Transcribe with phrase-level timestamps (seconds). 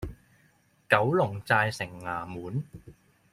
[0.89, 2.63] 九龍寨城衙門